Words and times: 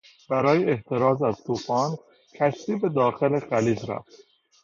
برای 0.29 0.69
احتراز 0.71 1.23
از 1.23 1.43
توفان، 1.43 1.97
کشتی 2.39 2.75
به 2.75 2.89
داخل 2.89 3.39
خلیج 3.39 3.89
رفت. 3.89 4.15